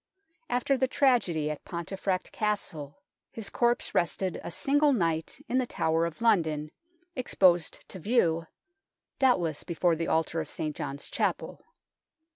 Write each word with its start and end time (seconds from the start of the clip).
After 0.49 0.79
the 0.79 0.87
tragedy 0.87 1.51
of 1.51 1.63
Pontefract 1.63 2.31
Castle, 2.31 3.03
his 3.29 3.51
corpse 3.51 3.93
rested 3.93 4.41
a 4.43 4.49
single 4.49 4.93
night 4.93 5.45
in 5.47 5.59
the 5.59 5.67
Tower 5.67 6.07
of 6.07 6.21
London, 6.23 6.71
exposed 7.15 7.87
to 7.89 7.99
view 7.99 8.47
doubtless 9.19 9.63
before 9.63 9.95
the 9.95 10.07
altar 10.07 10.41
of 10.41 10.49
St. 10.49 10.75
John's 10.75 11.07
Chapel. 11.07 11.63